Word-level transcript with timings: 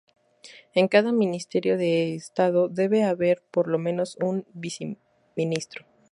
En 0.73 0.87
cada 0.87 1.11
Ministerio 1.11 1.77
de 1.77 2.15
Estado 2.15 2.69
debe 2.69 3.03
haber 3.03 3.43
por 3.51 3.67
los 3.67 3.79
menos 3.79 4.17
un 4.19 4.47
viceministro. 4.55 5.85